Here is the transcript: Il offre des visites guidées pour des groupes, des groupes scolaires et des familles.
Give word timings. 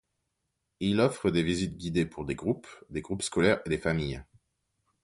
Il 0.79 0.99
offre 0.99 1.29
des 1.29 1.43
visites 1.43 1.77
guidées 1.77 2.07
pour 2.07 2.25
des 2.25 2.33
groupes, 2.33 2.65
des 2.89 3.01
groupes 3.01 3.21
scolaires 3.21 3.61
et 3.67 3.69
des 3.69 3.77
familles. 3.77 4.23